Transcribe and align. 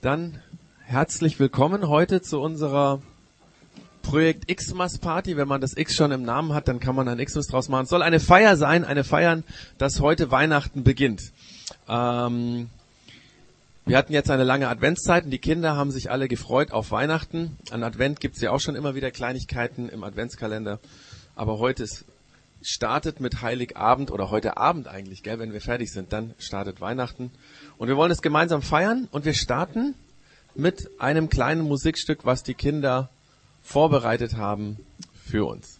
Dann 0.00 0.40
herzlich 0.84 1.40
willkommen 1.40 1.88
heute 1.88 2.22
zu 2.22 2.40
unserer 2.40 3.02
Projekt 4.02 4.46
Xmas 4.46 4.98
Party. 4.98 5.36
Wenn 5.36 5.48
man 5.48 5.60
das 5.60 5.76
X 5.76 5.96
schon 5.96 6.12
im 6.12 6.22
Namen 6.22 6.54
hat, 6.54 6.68
dann 6.68 6.78
kann 6.78 6.94
man 6.94 7.08
ein 7.08 7.18
Xmas 7.18 7.48
draus 7.48 7.68
machen. 7.68 7.82
Es 7.82 7.88
soll 7.88 8.02
eine 8.02 8.20
Feier 8.20 8.56
sein, 8.56 8.84
eine 8.84 9.02
Feiern, 9.02 9.42
dass 9.76 10.00
heute 10.00 10.30
Weihnachten 10.30 10.84
beginnt. 10.84 11.32
Ähm, 11.88 12.70
wir 13.86 13.98
hatten 13.98 14.12
jetzt 14.12 14.30
eine 14.30 14.44
lange 14.44 14.68
Adventszeit 14.68 15.24
und 15.24 15.30
die 15.30 15.40
Kinder 15.40 15.76
haben 15.76 15.90
sich 15.90 16.12
alle 16.12 16.28
gefreut 16.28 16.70
auf 16.70 16.92
Weihnachten. 16.92 17.56
An 17.72 17.82
Advent 17.82 18.20
gibt 18.20 18.36
es 18.36 18.40
ja 18.40 18.52
auch 18.52 18.60
schon 18.60 18.76
immer 18.76 18.94
wieder 18.94 19.10
Kleinigkeiten 19.10 19.88
im 19.88 20.04
Adventskalender. 20.04 20.78
Aber 21.34 21.58
heute 21.58 21.82
ist, 21.82 22.04
startet 22.62 23.20
mit 23.20 23.42
Heiligabend 23.42 24.10
oder 24.10 24.30
heute 24.30 24.56
Abend 24.56 24.88
eigentlich, 24.88 25.22
gell, 25.22 25.38
wenn 25.38 25.52
wir 25.52 25.60
fertig 25.60 25.92
sind, 25.92 26.12
dann 26.12 26.34
startet 26.38 26.80
Weihnachten. 26.80 27.30
Und 27.76 27.88
wir 27.88 27.96
wollen 27.96 28.10
es 28.10 28.22
gemeinsam 28.22 28.62
feiern 28.62 29.08
und 29.12 29.24
wir 29.24 29.34
starten 29.34 29.94
mit 30.54 30.90
einem 31.00 31.28
kleinen 31.28 31.62
Musikstück, 31.62 32.24
was 32.24 32.42
die 32.42 32.54
Kinder 32.54 33.10
vorbereitet 33.62 34.36
haben 34.36 34.78
für 35.26 35.44
uns. 35.46 35.78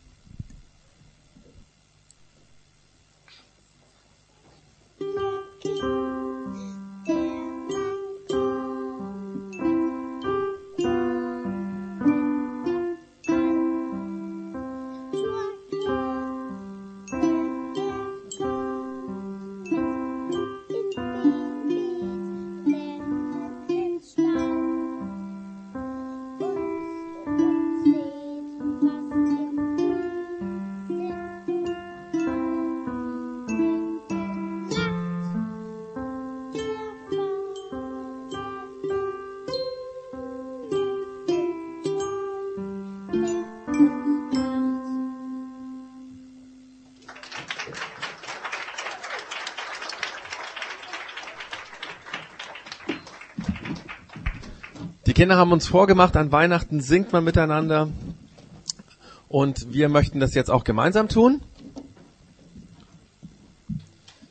Kinder 55.19 55.37
haben 55.37 55.51
uns 55.51 55.67
vorgemacht, 55.67 56.17
an 56.17 56.31
Weihnachten 56.31 56.81
singt 56.81 57.13
man 57.13 57.25
miteinander. 57.25 57.89
Und 59.29 59.73
wir 59.73 59.89
möchten 59.89 60.21
das 60.21 60.33
jetzt 60.35 60.49
auch 60.49 60.63
gemeinsam 60.63 61.09
tun. 61.09 61.41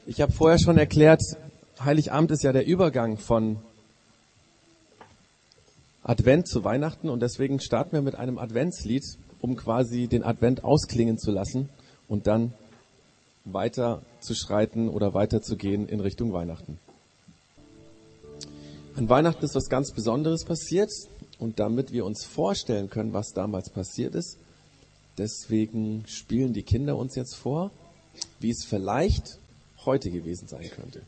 Ich 0.06 0.22
habe 0.22 0.32
vorher 0.32 0.58
schon 0.58 0.78
erklärt, 0.78 1.22
Heiligabend 1.84 2.32
ist 2.32 2.44
ja 2.44 2.54
der 2.54 2.66
Übergang 2.66 3.18
von 3.18 3.58
Advent 6.04 6.48
zu 6.48 6.64
Weihnachten 6.64 7.10
und 7.10 7.20
deswegen 7.20 7.60
starten 7.60 7.92
wir 7.92 8.02
mit 8.02 8.16
einem 8.16 8.38
Adventslied, 8.38 9.04
um 9.42 9.58
quasi 9.58 10.08
den 10.08 10.24
Advent 10.24 10.64
ausklingen 10.64 11.18
zu 11.18 11.32
lassen 11.32 11.68
und 12.08 12.28
dann 12.28 12.54
weiter 13.44 14.04
zu 14.22 14.34
schreiten 14.34 14.88
oder 14.88 15.14
weiter 15.14 15.42
zu 15.42 15.58
gehen 15.58 15.90
in 15.90 16.00
Richtung 16.00 16.32
Weihnachten. 16.32 16.80
An 18.98 19.10
Weihnachten 19.10 19.46
ist 19.46 19.54
was 19.54 19.70
ganz 19.70 19.92
Besonderes 19.92 20.44
passiert 20.44 20.90
und 21.38 21.60
damit 21.60 21.92
wir 21.92 22.04
uns 22.04 22.26
vorstellen 22.26 22.90
können, 22.90 23.14
was 23.14 23.32
damals 23.32 23.70
passiert 23.70 24.16
ist, 24.16 24.40
deswegen 25.20 26.04
spielen 26.08 26.52
die 26.52 26.64
Kinder 26.64 26.98
uns 26.98 27.14
jetzt 27.14 27.36
vor, 27.36 27.70
wie 28.40 28.50
es 28.50 28.66
vielleicht 28.66 29.38
heute 29.86 30.10
gewesen 30.10 30.48
sein 30.48 30.68
könnte. 30.72 31.04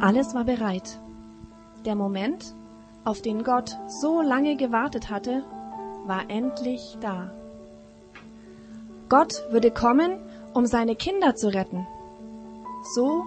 Alles 0.00 0.34
war 0.34 0.44
bereit. 0.44 0.98
Der 1.84 1.94
Moment, 1.94 2.54
auf 3.04 3.20
den 3.20 3.44
Gott 3.44 3.76
so 3.86 4.22
lange 4.22 4.56
gewartet 4.56 5.10
hatte, 5.10 5.44
war 6.06 6.30
endlich 6.30 6.96
da. 7.02 7.30
Gott 9.10 9.44
würde 9.50 9.70
kommen, 9.70 10.18
um 10.54 10.64
seine 10.64 10.96
Kinder 10.96 11.34
zu 11.34 11.52
retten, 11.52 11.86
so 12.94 13.24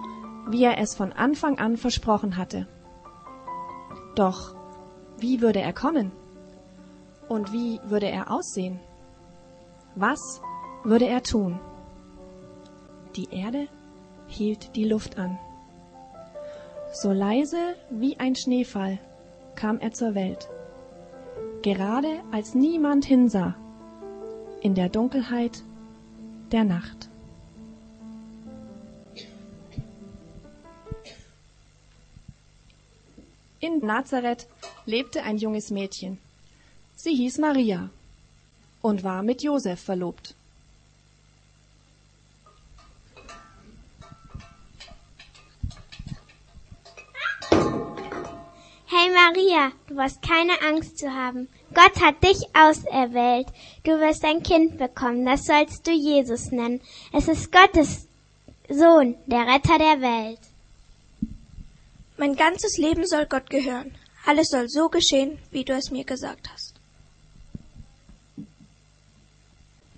wie 0.48 0.64
er 0.64 0.78
es 0.78 0.96
von 0.96 1.12
Anfang 1.12 1.58
an 1.58 1.76
versprochen 1.76 2.36
hatte. 2.36 2.66
Doch 4.16 4.56
wie 5.18 5.40
würde 5.40 5.60
er 5.60 5.72
kommen? 5.72 6.10
Und 7.28 7.52
wie 7.52 7.80
würde 7.84 8.08
er 8.08 8.32
aussehen? 8.32 8.80
Was 9.94 10.42
würde 10.82 11.06
er 11.06 11.22
tun? 11.22 11.60
Die 13.14 13.30
Erde 13.30 13.68
hielt 14.26 14.74
die 14.74 14.84
Luft 14.84 15.18
an. 15.18 15.38
So 16.94 17.10
leise 17.10 17.74
wie 17.90 18.20
ein 18.20 18.36
Schneefall 18.36 19.00
kam 19.56 19.80
er 19.80 19.92
zur 19.92 20.14
Welt, 20.14 20.48
gerade 21.62 22.22
als 22.30 22.54
niemand 22.54 23.04
hinsah, 23.04 23.56
in 24.60 24.76
der 24.76 24.88
Dunkelheit 24.88 25.64
der 26.52 26.62
Nacht. 26.62 27.10
In 33.58 33.78
Nazareth 33.78 34.46
lebte 34.86 35.24
ein 35.24 35.38
junges 35.38 35.72
Mädchen. 35.72 36.18
Sie 36.94 37.16
hieß 37.16 37.38
Maria 37.38 37.90
und 38.82 39.02
war 39.02 39.24
mit 39.24 39.42
Josef 39.42 39.80
verlobt. 39.80 40.36
Maria, 49.14 49.72
du 49.86 49.98
hast 49.98 50.20
keine 50.22 50.60
Angst 50.62 50.98
zu 50.98 51.08
haben. 51.12 51.48
Gott 51.72 52.00
hat 52.02 52.22
dich 52.22 52.38
auserwählt. 52.54 53.46
Du 53.84 53.92
wirst 54.00 54.24
ein 54.24 54.42
Kind 54.42 54.76
bekommen, 54.76 55.24
das 55.24 55.44
sollst 55.44 55.86
du 55.86 55.92
Jesus 55.92 56.50
nennen. 56.50 56.80
Es 57.12 57.28
ist 57.28 57.50
Gottes 57.50 58.08
Sohn, 58.68 59.16
der 59.26 59.46
Retter 59.46 59.78
der 59.78 60.00
Welt. 60.00 60.40
Mein 62.16 62.36
ganzes 62.36 62.76
Leben 62.76 63.06
soll 63.06 63.26
Gott 63.26 63.50
gehören. 63.50 63.94
Alles 64.26 64.48
soll 64.48 64.68
so 64.68 64.88
geschehen, 64.88 65.38
wie 65.50 65.64
du 65.64 65.74
es 65.74 65.90
mir 65.90 66.04
gesagt 66.04 66.50
hast. 66.52 66.74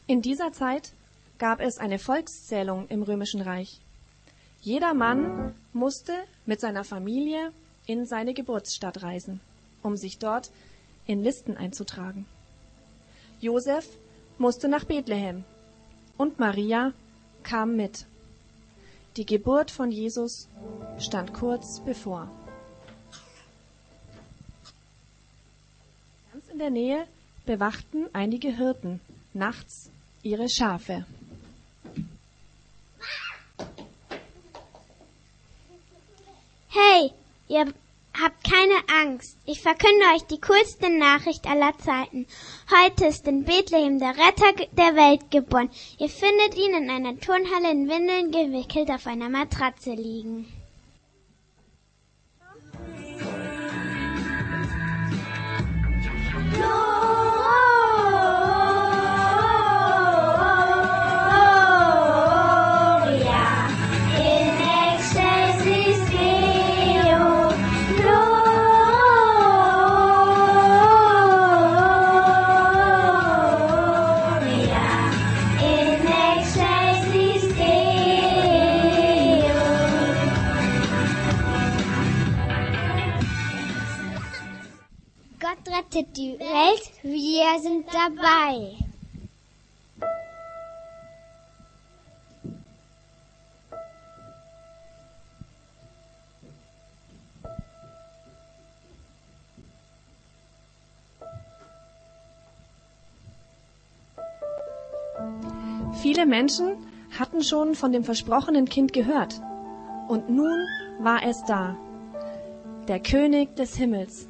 In 0.07 0.23
dieser 0.23 0.53
Zeit 0.53 0.93
gab 1.39 1.61
es 1.61 1.79
eine 1.79 1.99
Volkszählung 1.99 2.87
im 2.89 3.03
römischen 3.03 3.41
Reich. 3.41 3.81
Jeder 4.61 4.95
Mann 4.95 5.55
musste 5.73 6.13
mit 6.47 6.61
seiner 6.61 6.85
Familie 6.85 7.53
in 7.87 8.07
seine 8.07 8.35
Geburtsstadt 8.35 9.03
reisen, 9.03 9.41
um 9.83 9.97
sich 9.97 10.19
dort 10.19 10.51
in 11.07 11.23
Listen 11.23 11.57
einzutragen. 11.57 12.27
Josef 13.41 13.89
musste 14.39 14.69
nach 14.69 14.85
Bethlehem 14.85 15.45
und 16.19 16.39
Maria 16.39 16.93
kam 17.43 17.77
mit. 17.77 18.07
Die 19.17 19.25
Geburt 19.25 19.71
von 19.71 19.91
Jesus 19.91 20.49
stand 20.99 21.33
kurz 21.33 21.81
bevor. 21.81 22.29
Ganz 26.33 26.49
in 26.53 26.59
der 26.59 26.71
Nähe 26.71 27.07
bewachten 27.47 28.07
einige 28.13 28.55
Hirten 28.55 29.01
nachts 29.33 29.91
ihre 30.23 30.49
Schafe. 30.49 31.07
Ihr 37.49 37.73
habt 38.21 38.45
keine 38.45 39.03
Angst. 39.03 39.37
Ich 39.45 39.61
verkünde 39.61 40.05
euch 40.15 40.23
die 40.23 40.41
coolste 40.41 40.91
Nachricht 40.91 41.47
aller 41.47 41.79
Zeiten. 41.79 42.27
Heute 42.71 43.07
ist 43.07 43.27
in 43.29 43.45
Bethlehem 43.45 44.01
der 44.01 44.17
Retter 44.17 44.53
der 44.73 44.97
Welt 44.97 45.31
geboren. 45.31 45.71
Ihr 45.99 46.09
findet 46.09 46.57
ihn 46.57 46.75
in 46.75 46.91
einer 46.91 47.19
Turnhalle 47.21 47.71
in 47.71 47.89
Windeln 47.89 48.33
gewickelt 48.33 48.91
auf 48.91 49.07
einer 49.07 49.29
Matratze 49.29 49.93
liegen. 49.93 50.53
Rettet 85.97 86.17
die 86.17 86.39
Welt, 86.39 86.91
wir 87.03 87.61
sind 87.61 87.87
dabei. 87.93 88.77
Viele 106.03 106.27
Menschen 106.27 106.77
hatten 107.19 107.43
schon 107.43 107.75
von 107.75 107.93
dem 107.93 108.05
versprochenen 108.05 108.67
Kind 108.67 108.93
gehört. 108.93 109.41
Und 110.09 110.31
nun 110.31 110.67
war 111.01 111.23
es 111.25 111.43
da. 111.47 111.77
Der 112.87 113.01
König 113.01 113.57
des 113.57 113.75
Himmels, 113.77 114.29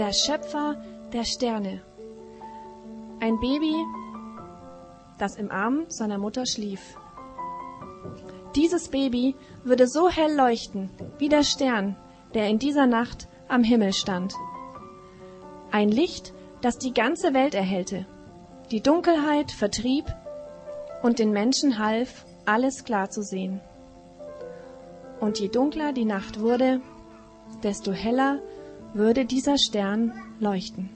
der 0.00 0.14
Schöpfer 0.14 0.76
der 1.12 1.24
Sterne. 1.24 1.82
Ein 3.20 3.38
Baby, 3.38 3.76
das 5.18 5.36
im 5.36 5.50
Arm 5.50 5.84
seiner 5.88 6.16
Mutter 6.16 6.46
schlief. 6.46 6.96
Dieses 8.56 8.88
Baby 8.88 9.36
würde 9.62 9.86
so 9.86 10.08
hell 10.08 10.34
leuchten 10.34 10.88
wie 11.18 11.28
der 11.28 11.42
Stern, 11.42 11.96
der 12.32 12.48
in 12.48 12.58
dieser 12.58 12.86
Nacht 12.86 13.28
am 13.46 13.62
Himmel 13.62 13.92
stand. 13.92 14.32
Ein 15.70 15.90
Licht, 15.90 16.32
das 16.62 16.78
die 16.78 16.94
ganze 16.94 17.34
Welt 17.34 17.52
erhellte, 17.52 18.06
die 18.70 18.80
Dunkelheit 18.80 19.52
vertrieb 19.52 20.06
und 21.02 21.18
den 21.18 21.30
Menschen 21.30 21.78
half, 21.78 22.24
alles 22.46 22.84
klar 22.84 23.10
zu 23.10 23.22
sehen. 23.22 23.60
Und 25.20 25.38
je 25.40 25.48
dunkler 25.48 25.92
die 25.92 26.06
Nacht 26.06 26.40
wurde, 26.40 26.80
desto 27.62 27.92
heller 27.92 28.40
würde 28.94 29.24
dieser 29.24 29.56
Stern 29.58 30.12
leuchten. 30.40 30.90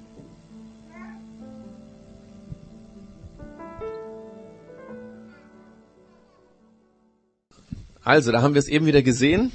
Also, 8.03 8.33
da 8.33 8.43
haben 8.43 8.55
wir 8.55 8.59
es 8.59 8.69
eben 8.69 8.85
wieder 8.85 9.03
gesehen, 9.03 9.51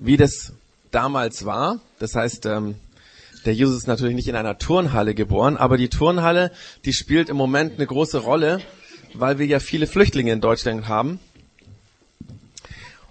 wie 0.00 0.16
das 0.16 0.52
damals 0.90 1.44
war. 1.44 1.80
Das 2.00 2.16
heißt, 2.16 2.46
ähm, 2.46 2.74
der 3.44 3.54
Jesus 3.54 3.76
ist 3.76 3.86
natürlich 3.86 4.16
nicht 4.16 4.26
in 4.26 4.34
einer 4.34 4.58
Turnhalle 4.58 5.14
geboren, 5.14 5.56
aber 5.56 5.76
die 5.76 5.88
Turnhalle, 5.88 6.50
die 6.84 6.92
spielt 6.92 7.28
im 7.28 7.36
Moment 7.36 7.74
eine 7.74 7.86
große 7.86 8.18
Rolle, 8.18 8.60
weil 9.14 9.38
wir 9.38 9.46
ja 9.46 9.60
viele 9.60 9.86
Flüchtlinge 9.86 10.32
in 10.32 10.40
Deutschland 10.40 10.88
haben. 10.88 11.20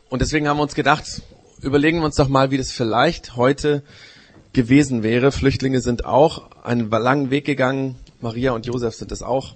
Und 0.09 0.21
deswegen 0.21 0.49
haben 0.49 0.57
wir 0.57 0.63
uns 0.63 0.75
gedacht, 0.75 1.21
überlegen 1.61 1.99
wir 1.99 2.05
uns 2.05 2.15
doch 2.15 2.27
mal, 2.27 2.51
wie 2.51 2.57
das 2.57 2.71
vielleicht 2.71 3.37
heute 3.37 3.81
gewesen 4.55 5.03
wäre. 5.03 5.31
Flüchtlinge 5.31 5.81
sind 5.81 6.05
auch 6.05 6.49
einen 6.63 6.89
langen 6.89 7.29
Weg 7.29 7.45
gegangen. 7.45 7.95
Maria 8.21 8.51
und 8.53 8.65
Josef 8.65 8.95
sind 8.95 9.11
es 9.11 9.21
auch. 9.21 9.53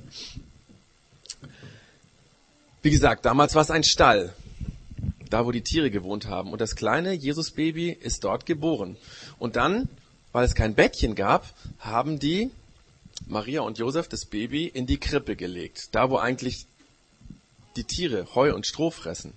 Wie 2.83 2.91
gesagt, 2.91 3.25
damals 3.25 3.55
war 3.55 3.63
es 3.63 3.71
ein 3.71 3.83
Stall 3.83 4.33
da 5.29 5.45
wo 5.45 5.51
die 5.51 5.61
Tiere 5.61 5.91
gewohnt 5.91 6.27
haben. 6.27 6.51
Und 6.51 6.61
das 6.61 6.75
kleine 6.75 7.13
Jesusbaby 7.13 7.91
ist 7.91 8.23
dort 8.23 8.45
geboren. 8.45 8.97
Und 9.37 9.55
dann, 9.55 9.87
weil 10.31 10.45
es 10.45 10.55
kein 10.55 10.75
Bettchen 10.75 11.15
gab, 11.15 11.45
haben 11.79 12.19
die 12.19 12.51
Maria 13.27 13.61
und 13.61 13.77
Josef 13.77 14.07
das 14.07 14.25
Baby 14.25 14.65
in 14.65 14.87
die 14.87 14.97
Krippe 14.97 15.35
gelegt. 15.35 15.89
Da 15.91 16.09
wo 16.09 16.17
eigentlich 16.17 16.65
die 17.75 17.83
Tiere 17.83 18.27
Heu 18.35 18.53
und 18.53 18.65
Stroh 18.65 18.91
fressen. 18.91 19.33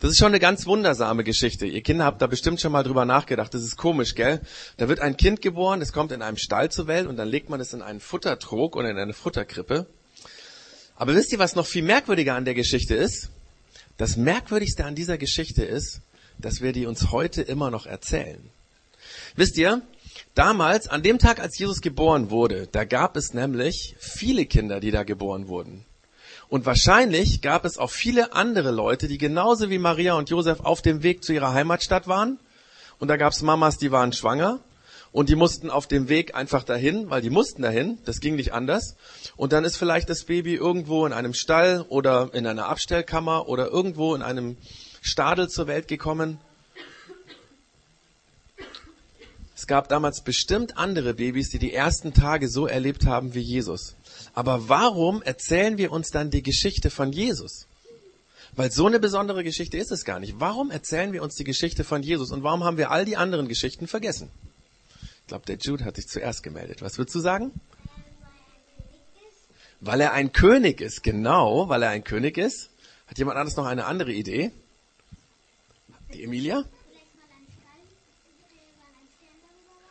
Das 0.00 0.10
ist 0.10 0.18
schon 0.18 0.28
eine 0.28 0.38
ganz 0.38 0.66
wundersame 0.66 1.24
Geschichte. 1.24 1.66
Ihr 1.66 1.82
Kinder 1.82 2.04
habt 2.04 2.22
da 2.22 2.28
bestimmt 2.28 2.60
schon 2.60 2.70
mal 2.70 2.84
drüber 2.84 3.04
nachgedacht. 3.04 3.52
Das 3.52 3.62
ist 3.62 3.76
komisch, 3.76 4.14
gell? 4.14 4.40
Da 4.76 4.88
wird 4.88 5.00
ein 5.00 5.16
Kind 5.16 5.42
geboren, 5.42 5.82
es 5.82 5.92
kommt 5.92 6.12
in 6.12 6.22
einem 6.22 6.36
Stall 6.36 6.70
zur 6.70 6.86
Welt 6.86 7.08
und 7.08 7.16
dann 7.16 7.28
legt 7.28 7.50
man 7.50 7.60
es 7.60 7.72
in 7.72 7.82
einen 7.82 7.98
Futtertrog 7.98 8.76
oder 8.76 8.90
in 8.90 8.98
eine 8.98 9.12
Futterkrippe. 9.12 9.86
Aber 10.94 11.14
wisst 11.14 11.32
ihr, 11.32 11.40
was 11.40 11.56
noch 11.56 11.66
viel 11.66 11.82
merkwürdiger 11.82 12.34
an 12.34 12.44
der 12.44 12.54
Geschichte 12.54 12.94
ist? 12.94 13.30
Das 13.96 14.16
Merkwürdigste 14.16 14.84
an 14.84 14.94
dieser 14.94 15.18
Geschichte 15.18 15.64
ist, 15.64 16.00
dass 16.38 16.60
wir 16.60 16.72
die 16.72 16.86
uns 16.86 17.10
heute 17.10 17.42
immer 17.42 17.72
noch 17.72 17.86
erzählen. 17.86 18.50
Wisst 19.34 19.56
ihr, 19.58 19.82
damals, 20.36 20.86
an 20.86 21.02
dem 21.02 21.18
Tag, 21.18 21.40
als 21.40 21.58
Jesus 21.58 21.80
geboren 21.80 22.30
wurde, 22.30 22.68
da 22.70 22.84
gab 22.84 23.16
es 23.16 23.34
nämlich 23.34 23.96
viele 23.98 24.46
Kinder, 24.46 24.78
die 24.78 24.92
da 24.92 25.02
geboren 25.02 25.48
wurden. 25.48 25.84
Und 26.48 26.64
wahrscheinlich 26.64 27.42
gab 27.42 27.64
es 27.64 27.76
auch 27.76 27.90
viele 27.90 28.32
andere 28.32 28.70
Leute, 28.70 29.06
die 29.06 29.18
genauso 29.18 29.68
wie 29.68 29.78
Maria 29.78 30.14
und 30.14 30.30
Josef 30.30 30.60
auf 30.60 30.80
dem 30.80 31.02
Weg 31.02 31.22
zu 31.22 31.34
ihrer 31.34 31.52
Heimatstadt 31.52 32.08
waren. 32.08 32.38
Und 32.98 33.08
da 33.08 33.16
gab 33.16 33.32
es 33.32 33.42
Mamas, 33.42 33.76
die 33.76 33.92
waren 33.92 34.12
schwanger 34.12 34.60
und 35.12 35.28
die 35.28 35.36
mussten 35.36 35.70
auf 35.70 35.86
dem 35.86 36.08
Weg 36.08 36.34
einfach 36.34 36.64
dahin, 36.64 37.10
weil 37.10 37.22
die 37.22 37.30
mussten 37.30 37.62
dahin, 37.62 37.98
das 38.04 38.20
ging 38.20 38.34
nicht 38.34 38.52
anders. 38.52 38.96
Und 39.36 39.52
dann 39.52 39.64
ist 39.64 39.76
vielleicht 39.76 40.08
das 40.08 40.24
Baby 40.24 40.54
irgendwo 40.54 41.06
in 41.06 41.12
einem 41.12 41.34
Stall 41.34 41.84
oder 41.88 42.30
in 42.32 42.46
einer 42.46 42.66
Abstellkammer 42.66 43.48
oder 43.48 43.68
irgendwo 43.68 44.14
in 44.14 44.22
einem 44.22 44.56
Stadel 45.02 45.48
zur 45.48 45.66
Welt 45.66 45.86
gekommen. 45.86 46.38
Es 49.54 49.66
gab 49.66 49.88
damals 49.88 50.22
bestimmt 50.22 50.78
andere 50.78 51.14
Babys, 51.14 51.50
die 51.50 51.58
die 51.58 51.74
ersten 51.74 52.14
Tage 52.14 52.48
so 52.48 52.66
erlebt 52.66 53.06
haben 53.06 53.34
wie 53.34 53.40
Jesus. 53.40 53.96
Aber 54.38 54.68
warum 54.68 55.20
erzählen 55.22 55.78
wir 55.78 55.90
uns 55.90 56.12
dann 56.12 56.30
die 56.30 56.44
Geschichte 56.44 56.90
von 56.90 57.10
Jesus? 57.10 57.66
Weil 58.52 58.70
so 58.70 58.86
eine 58.86 59.00
besondere 59.00 59.42
Geschichte 59.42 59.76
ist 59.78 59.90
es 59.90 60.04
gar 60.04 60.20
nicht. 60.20 60.38
Warum 60.38 60.70
erzählen 60.70 61.12
wir 61.12 61.24
uns 61.24 61.34
die 61.34 61.42
Geschichte 61.42 61.82
von 61.82 62.04
Jesus 62.04 62.30
und 62.30 62.44
warum 62.44 62.62
haben 62.62 62.76
wir 62.76 62.92
all 62.92 63.04
die 63.04 63.16
anderen 63.16 63.48
Geschichten 63.48 63.88
vergessen? 63.88 64.30
Ich 65.02 65.26
glaube, 65.26 65.44
der 65.46 65.56
Jude 65.56 65.84
hat 65.84 65.96
sich 65.96 66.06
zuerst 66.06 66.44
gemeldet. 66.44 66.82
Was 66.82 66.98
würdest 66.98 67.16
du 67.16 67.18
sagen? 67.18 67.50
Weil 69.80 70.02
er 70.02 70.12
ein 70.12 70.30
König 70.30 70.80
ist, 70.80 71.02
genau, 71.02 71.68
weil 71.68 71.82
er 71.82 71.90
ein 71.90 72.04
König 72.04 72.38
ist. 72.38 72.70
Hat 73.08 73.18
jemand 73.18 73.38
anderes 73.38 73.56
noch 73.56 73.66
eine 73.66 73.86
andere 73.86 74.12
Idee? 74.12 74.52
Die 76.14 76.22
Emilia? 76.22 76.62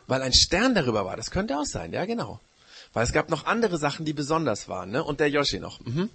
Weil 0.06 0.22
ein 0.22 0.32
Stern 0.32 0.74
darüber 0.74 1.04
war, 1.04 1.18
das 1.18 1.30
könnte 1.30 1.58
auch 1.58 1.66
sein, 1.66 1.92
ja 1.92 2.06
genau. 2.06 2.40
Weil 2.92 3.04
es 3.04 3.12
gab 3.12 3.30
noch 3.30 3.46
andere 3.46 3.78
Sachen, 3.78 4.04
die 4.04 4.12
besonders 4.12 4.68
waren, 4.68 4.90
ne? 4.90 5.04
Und 5.04 5.20
der 5.20 5.28
Yoshi 5.28 5.60
noch. 5.60 5.80
Mhm. 5.84 6.10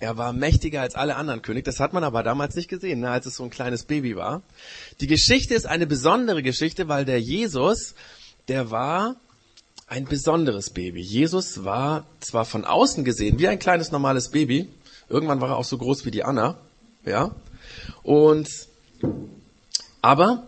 Er 0.00 0.18
war 0.18 0.32
mächtiger 0.32 0.82
als 0.82 0.96
alle 0.96 1.16
anderen 1.16 1.40
König. 1.42 1.64
Das 1.64 1.80
hat 1.80 1.92
man 1.92 2.04
aber 2.04 2.22
damals 2.22 2.54
nicht 2.56 2.68
gesehen, 2.68 3.00
ne, 3.00 3.10
als 3.10 3.26
es 3.26 3.36
so 3.36 3.44
ein 3.44 3.50
kleines 3.50 3.84
Baby 3.84 4.16
war. 4.16 4.42
Die 5.00 5.06
Geschichte 5.06 5.54
ist 5.54 5.66
eine 5.66 5.86
besondere 5.86 6.42
Geschichte, 6.42 6.88
weil 6.88 7.04
der 7.04 7.20
Jesus, 7.20 7.94
der 8.48 8.70
war 8.70 9.16
ein 9.86 10.04
besonderes 10.04 10.70
Baby. 10.70 11.00
Jesus 11.00 11.64
war 11.64 12.06
zwar 12.20 12.44
von 12.44 12.64
außen 12.64 13.04
gesehen 13.04 13.38
wie 13.38 13.48
ein 13.48 13.58
kleines 13.58 13.92
normales 13.92 14.30
Baby. 14.30 14.68
Irgendwann 15.08 15.40
war 15.40 15.50
er 15.50 15.56
auch 15.56 15.64
so 15.64 15.78
groß 15.78 16.04
wie 16.04 16.10
die 16.10 16.24
Anna, 16.24 16.58
ja. 17.04 17.34
Und, 18.02 18.48
aber 20.02 20.46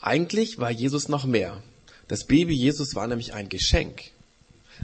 eigentlich 0.00 0.58
war 0.58 0.70
Jesus 0.70 1.08
noch 1.08 1.24
mehr. 1.24 1.62
Das 2.08 2.24
Baby 2.24 2.54
Jesus 2.54 2.94
war 2.94 3.06
nämlich 3.06 3.34
ein 3.34 3.48
Geschenk. 3.48 4.12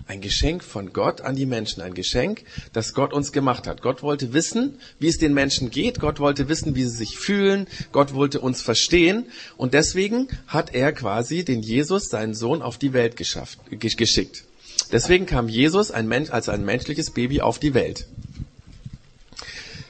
Ein 0.07 0.21
Geschenk 0.21 0.63
von 0.63 0.93
Gott 0.93 1.21
an 1.23 1.35
die 1.35 1.47
Menschen. 1.47 1.83
Ein 1.83 1.95
Geschenk, 1.95 2.45
das 2.73 2.95
Gott 2.95 3.13
uns 3.13 3.33
gemacht 3.33 3.67
hat. 3.67 3.83
Gott 3.83 4.03
wollte 4.03 4.33
wissen, 4.33 4.79
wie 4.99 5.09
es 5.09 5.19
den 5.19 5.35
Menschen 5.35 5.71
geht. 5.71 5.99
Gott 5.99 6.21
wollte 6.21 6.49
wissen, 6.49 6.75
wie 6.75 6.85
sie 6.85 6.97
sich 6.97 7.19
fühlen. 7.19 7.67
Gott 7.93 8.15
wollte 8.15 8.41
uns 8.41 8.63
verstehen. 8.63 9.27
Und 9.57 9.75
deswegen 9.75 10.29
hat 10.47 10.75
er 10.75 10.93
quasi 10.93 11.45
den 11.45 11.63
Jesus, 11.63 12.09
seinen 12.09 12.35
Sohn, 12.35 12.63
auf 12.63 12.79
die 12.79 12.93
Welt 12.93 13.17
geschafft, 13.17 13.59
geschickt. 13.71 14.45
Deswegen 14.93 15.27
kam 15.27 15.49
Jesus 15.49 15.91
ein 15.91 16.07
Mensch, 16.07 16.31
als 16.31 16.49
ein 16.49 16.65
menschliches 16.65 17.11
Baby 17.11 17.41
auf 17.41 17.59
die 17.59 17.75
Welt. 17.75 18.07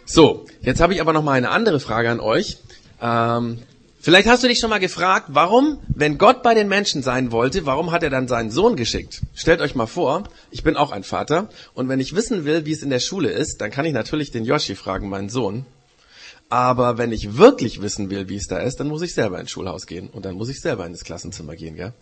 So, 0.07 0.47
jetzt 0.63 0.81
habe 0.81 0.95
ich 0.95 1.01
aber 1.01 1.13
noch 1.13 1.23
mal 1.23 1.33
eine 1.33 1.51
andere 1.51 1.81
Frage 1.81 2.11
an 2.11 2.21
euch. 2.21 2.57
Ähm, 3.01 3.59
Vielleicht 4.09 4.27
hast 4.27 4.43
du 4.43 4.49
dich 4.49 4.59
schon 4.59 4.71
mal 4.71 4.81
gefragt, 4.81 5.27
warum, 5.33 5.81
wenn 5.95 6.17
Gott 6.17 6.43
bei 6.43 6.55
den 6.55 6.67
Menschen 6.67 7.03
sein 7.03 7.31
wollte, 7.31 7.67
warum 7.67 7.91
hat 7.91 8.03
er 8.03 8.09
dann 8.09 8.27
seinen 8.27 8.51
Sohn 8.51 8.75
geschickt? 8.75 9.21
Stellt 9.35 9.61
euch 9.61 9.75
mal 9.75 9.85
vor, 9.85 10.25
ich 10.51 10.63
bin 10.63 10.79
auch 10.79 10.93
ein 10.93 11.05
Vater 11.05 11.51
und 11.75 11.91
wenn 11.91 12.01
ich 12.01 12.15
wissen 12.15 12.47
will, 12.47 12.65
wie 12.65 12.73
es 12.73 12.83
in 12.83 12.89
der 12.89 13.01
Schule 13.01 13.29
ist, 13.29 13.61
dann 13.61 13.71
kann 13.71 13.85
ich 13.85 13.93
natürlich 13.93 14.31
den 14.31 14.47
Yoshi 14.47 14.77
fragen, 14.77 15.11
meinen 15.11 15.29
Sohn. 15.29 15.67
Aber 16.49 16.97
wenn 16.97 17.13
ich 17.13 17.37
wirklich 17.37 17.83
wissen 17.83 18.09
will, 18.09 18.31
wie 18.31 18.37
es 18.37 18.47
da 18.47 18.61
ist, 18.61 18.81
dann 18.81 18.89
muss 18.89 19.03
ich 19.03 19.13
selber 19.13 19.41
ins 19.41 19.51
Schulhaus 19.51 19.87
gehen 19.87 20.09
und 20.09 20.25
dann 20.25 20.37
muss 20.37 20.49
ich 20.49 20.63
selber 20.63 20.87
ins 20.87 21.05
Klassenzimmer 21.05 21.55
gehen, 21.55 21.77
gell? 21.77 21.93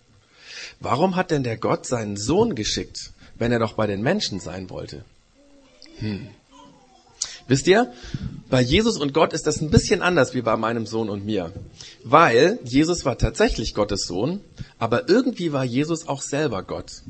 Warum 0.79 1.17
hat 1.17 1.33
denn 1.33 1.43
der 1.43 1.57
Gott 1.57 1.87
seinen 1.87 2.17
Sohn 2.17 2.55
geschickt, 2.55 3.11
wenn 3.35 3.51
er 3.51 3.59
doch 3.59 3.73
bei 3.73 3.89
den 3.89 4.03
Menschen 4.03 4.39
sein 4.39 4.71
wollte? 4.71 5.05
Hm. 5.99 6.29
Wisst 7.49 7.69
ihr, 7.69 7.93
bei 8.51 8.61
Jesus 8.61 8.97
und 8.97 9.15
Gott 9.15 9.33
ist 9.33 9.47
das 9.47 9.61
ein 9.61 9.71
bisschen 9.71 10.03
anders 10.03 10.35
wie 10.35 10.43
bei 10.43 10.57
meinem 10.57 10.87
Sohn 10.87 11.09
und 11.09 11.25
mir. 11.25 11.53
Weil 12.05 12.59
Jesus 12.65 13.05
war 13.05 13.19
tatsächlich 13.19 13.75
Gottes 13.75 14.07
Sohn, 14.07 14.41
aber 14.79 15.09
irgendwie 15.09 15.53
war 15.53 15.65
Jesus 15.65 16.09
auch 16.09 16.23
selber 16.23 16.63
Gott. 16.63 17.03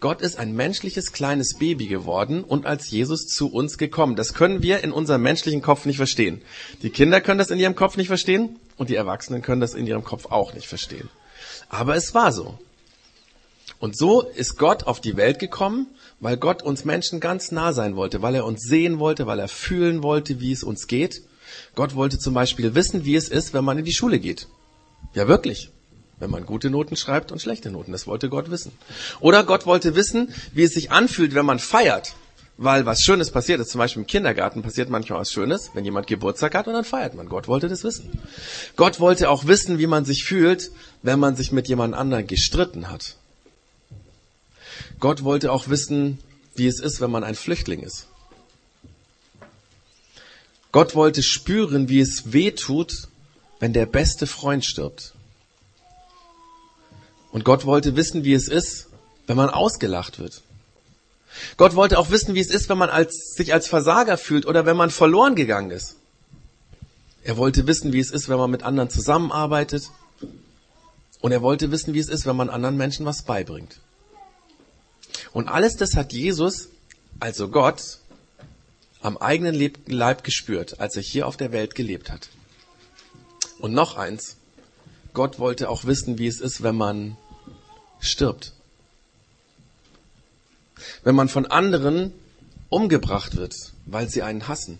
Gott 0.00 0.20
ist 0.20 0.36
ein 0.36 0.52
menschliches 0.52 1.12
kleines 1.12 1.54
Baby 1.58 1.86
geworden 1.86 2.42
und 2.42 2.66
als 2.66 2.90
Jesus 2.90 3.28
zu 3.28 3.52
uns 3.52 3.78
gekommen. 3.78 4.16
Das 4.16 4.34
können 4.34 4.60
wir 4.60 4.82
in 4.82 4.90
unserem 4.90 5.22
menschlichen 5.22 5.62
Kopf 5.62 5.86
nicht 5.86 5.96
verstehen. 5.96 6.42
Die 6.82 6.90
Kinder 6.90 7.20
können 7.20 7.38
das 7.38 7.50
in 7.50 7.60
ihrem 7.60 7.76
Kopf 7.76 7.96
nicht 7.96 8.08
verstehen 8.08 8.58
und 8.76 8.90
die 8.90 8.96
Erwachsenen 8.96 9.42
können 9.42 9.60
das 9.60 9.74
in 9.74 9.86
ihrem 9.86 10.02
Kopf 10.02 10.26
auch 10.26 10.54
nicht 10.54 10.66
verstehen. 10.66 11.08
Aber 11.68 11.94
es 11.94 12.14
war 12.14 12.32
so. 12.32 12.58
Und 13.82 13.96
so 13.96 14.20
ist 14.20 14.58
Gott 14.58 14.84
auf 14.84 15.00
die 15.00 15.16
Welt 15.16 15.40
gekommen, 15.40 15.88
weil 16.20 16.36
Gott 16.36 16.62
uns 16.62 16.84
Menschen 16.84 17.18
ganz 17.18 17.50
nah 17.50 17.72
sein 17.72 17.96
wollte, 17.96 18.22
weil 18.22 18.36
er 18.36 18.44
uns 18.44 18.62
sehen 18.62 19.00
wollte, 19.00 19.26
weil 19.26 19.40
er 19.40 19.48
fühlen 19.48 20.04
wollte, 20.04 20.38
wie 20.38 20.52
es 20.52 20.62
uns 20.62 20.86
geht. 20.86 21.22
Gott 21.74 21.96
wollte 21.96 22.16
zum 22.20 22.32
Beispiel 22.32 22.76
wissen, 22.76 23.04
wie 23.04 23.16
es 23.16 23.28
ist, 23.28 23.54
wenn 23.54 23.64
man 23.64 23.78
in 23.78 23.84
die 23.84 23.92
Schule 23.92 24.20
geht. 24.20 24.46
Ja, 25.14 25.26
wirklich. 25.26 25.72
Wenn 26.20 26.30
man 26.30 26.46
gute 26.46 26.70
Noten 26.70 26.94
schreibt 26.94 27.32
und 27.32 27.42
schlechte 27.42 27.72
Noten. 27.72 27.90
Das 27.90 28.06
wollte 28.06 28.28
Gott 28.28 28.52
wissen. 28.52 28.70
Oder 29.18 29.42
Gott 29.42 29.66
wollte 29.66 29.96
wissen, 29.96 30.32
wie 30.52 30.62
es 30.62 30.74
sich 30.74 30.92
anfühlt, 30.92 31.34
wenn 31.34 31.44
man 31.44 31.58
feiert. 31.58 32.14
Weil 32.58 32.86
was 32.86 33.02
Schönes 33.02 33.32
passiert 33.32 33.58
ist, 33.58 33.70
zum 33.70 33.80
Beispiel 33.80 34.02
im 34.02 34.06
Kindergarten 34.06 34.62
passiert 34.62 34.90
manchmal 34.90 35.18
was 35.18 35.32
Schönes, 35.32 35.72
wenn 35.74 35.84
jemand 35.84 36.06
Geburtstag 36.06 36.54
hat 36.54 36.68
und 36.68 36.74
dann 36.74 36.84
feiert 36.84 37.14
man. 37.14 37.28
Gott 37.28 37.48
wollte 37.48 37.68
das 37.68 37.82
wissen. 37.82 38.16
Gott 38.76 39.00
wollte 39.00 39.28
auch 39.28 39.48
wissen, 39.48 39.80
wie 39.80 39.88
man 39.88 40.04
sich 40.04 40.22
fühlt, 40.22 40.70
wenn 41.02 41.18
man 41.18 41.34
sich 41.34 41.50
mit 41.50 41.66
jemand 41.66 41.94
anderem 41.94 42.28
gestritten 42.28 42.88
hat. 42.88 43.16
Gott 45.00 45.24
wollte 45.24 45.52
auch 45.52 45.68
wissen, 45.68 46.18
wie 46.54 46.66
es 46.66 46.80
ist, 46.80 47.00
wenn 47.00 47.10
man 47.10 47.24
ein 47.24 47.34
Flüchtling 47.34 47.80
ist. 47.80 48.06
Gott 50.70 50.94
wollte 50.94 51.22
spüren, 51.22 51.88
wie 51.88 52.00
es 52.00 52.32
weh 52.32 52.50
tut, 52.50 53.08
wenn 53.60 53.72
der 53.72 53.86
beste 53.86 54.26
Freund 54.26 54.64
stirbt. 54.64 55.12
Und 57.30 57.44
Gott 57.44 57.64
wollte 57.64 57.96
wissen, 57.96 58.24
wie 58.24 58.34
es 58.34 58.48
ist, 58.48 58.88
wenn 59.26 59.36
man 59.36 59.50
ausgelacht 59.50 60.18
wird. 60.18 60.42
Gott 61.56 61.74
wollte 61.74 61.98
auch 61.98 62.10
wissen, 62.10 62.34
wie 62.34 62.40
es 62.40 62.50
ist, 62.50 62.68
wenn 62.68 62.78
man 62.78 62.90
als, 62.90 63.34
sich 63.34 63.52
als 63.52 63.66
Versager 63.66 64.18
fühlt 64.18 64.46
oder 64.46 64.66
wenn 64.66 64.76
man 64.76 64.90
verloren 64.90 65.34
gegangen 65.34 65.70
ist. 65.70 65.96
Er 67.24 67.36
wollte 67.36 67.66
wissen, 67.66 67.92
wie 67.92 68.00
es 68.00 68.10
ist, 68.10 68.28
wenn 68.28 68.38
man 68.38 68.50
mit 68.50 68.62
anderen 68.62 68.90
zusammenarbeitet. 68.90 69.84
Und 71.20 71.32
er 71.32 71.40
wollte 71.40 71.70
wissen, 71.70 71.94
wie 71.94 72.00
es 72.00 72.08
ist, 72.08 72.26
wenn 72.26 72.36
man 72.36 72.50
anderen 72.50 72.76
Menschen 72.76 73.06
was 73.06 73.22
beibringt. 73.22 73.80
Und 75.32 75.48
alles 75.48 75.76
das 75.76 75.96
hat 75.96 76.12
Jesus, 76.12 76.68
also 77.20 77.48
Gott, 77.48 77.98
am 79.00 79.16
eigenen 79.16 79.54
Leib 79.86 80.24
gespürt, 80.24 80.80
als 80.80 80.96
er 80.96 81.02
hier 81.02 81.26
auf 81.26 81.36
der 81.36 81.52
Welt 81.52 81.74
gelebt 81.74 82.10
hat. 82.10 82.28
Und 83.58 83.72
noch 83.72 83.96
eins, 83.96 84.36
Gott 85.12 85.38
wollte 85.38 85.68
auch 85.68 85.84
wissen, 85.84 86.18
wie 86.18 86.26
es 86.26 86.40
ist, 86.40 86.62
wenn 86.62 86.76
man 86.76 87.16
stirbt. 88.00 88.52
Wenn 91.04 91.14
man 91.14 91.28
von 91.28 91.46
anderen 91.46 92.12
umgebracht 92.68 93.36
wird, 93.36 93.54
weil 93.86 94.08
sie 94.08 94.22
einen 94.22 94.48
hassen. 94.48 94.78